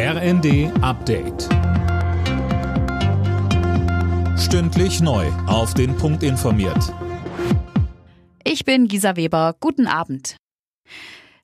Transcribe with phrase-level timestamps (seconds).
[0.00, 1.48] RND Update.
[4.38, 5.26] Stündlich neu.
[5.48, 6.94] Auf den Punkt informiert.
[8.44, 9.56] Ich bin Gisa Weber.
[9.58, 10.36] Guten Abend.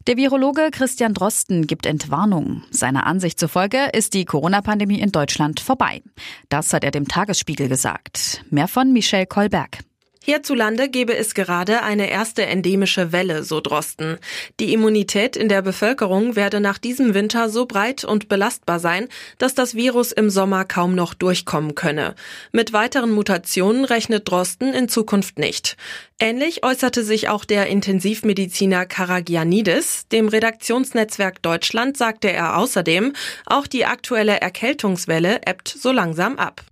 [0.07, 2.63] Der Virologe Christian Drosten gibt Entwarnung.
[2.71, 6.01] Seiner Ansicht zufolge ist die Corona-Pandemie in Deutschland vorbei.
[6.49, 8.45] Das hat er dem Tagesspiegel gesagt.
[8.51, 9.81] Mehr von Michelle Kolberg.
[10.27, 14.17] Hierzulande gebe es gerade eine erste endemische Welle, so Drosten.
[14.59, 19.55] Die Immunität in der Bevölkerung werde nach diesem Winter so breit und belastbar sein, dass
[19.55, 22.15] das Virus im Sommer kaum noch durchkommen könne.
[22.53, 25.77] Mit weiteren Mutationen rechnet Drosten in Zukunft nicht.
[26.19, 30.09] Ähnlich äußerte sich auch der Intensivmediziner Karagianidis.
[30.09, 33.13] Dem Redaktionsnetzwerk Deutschland sagte er außerdem,
[33.45, 36.65] auch die aktuelle Erkältungswelle ebbt so langsam ab.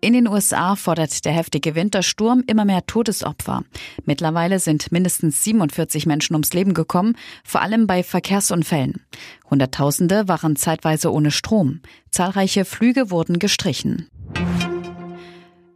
[0.00, 3.64] In den USA fordert der heftige Wintersturm immer mehr Todesopfer.
[4.04, 9.04] Mittlerweile sind mindestens 47 Menschen ums Leben gekommen, vor allem bei Verkehrsunfällen.
[9.50, 11.80] Hunderttausende waren zeitweise ohne Strom.
[12.10, 14.08] Zahlreiche Flüge wurden gestrichen.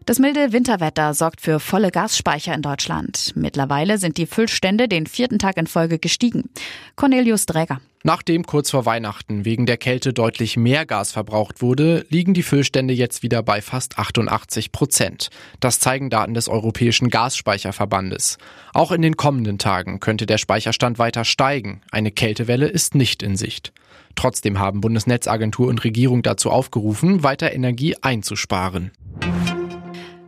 [0.05, 3.33] Das milde Winterwetter sorgt für volle Gasspeicher in Deutschland.
[3.37, 6.51] Mittlerweile sind die Füllstände den vierten Tag in Folge gestiegen.
[6.97, 7.81] Cornelius Dräger.
[8.03, 12.93] Nachdem kurz vor Weihnachten wegen der Kälte deutlich mehr Gas verbraucht wurde, liegen die Füllstände
[12.95, 15.31] jetzt wieder bei fast 88 Prozent.
[15.61, 18.39] Das zeigen Daten des Europäischen Gasspeicherverbandes.
[18.75, 21.81] Auch in den kommenden Tagen könnte der Speicherstand weiter steigen.
[21.93, 23.73] Eine Kältewelle ist nicht in Sicht.
[24.17, 28.91] Trotzdem haben Bundesnetzagentur und Regierung dazu aufgerufen, weiter Energie einzusparen.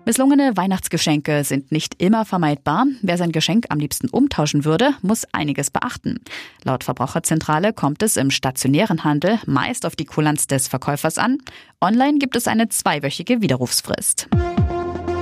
[0.06, 2.86] Misslungene Weihnachtsgeschenke sind nicht immer vermeidbar.
[3.00, 6.20] Wer sein Geschenk am liebsten umtauschen würde, muss einiges beachten.
[6.62, 11.38] Laut Verbraucherzentrale kommt es im stationären Handel meist auf die Kulanz des Verkäufers an.
[11.80, 14.28] Online gibt es eine zweiwöchige Widerrufsfrist.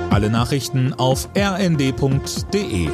[0.09, 2.89] Alle Nachrichten auf rnd.de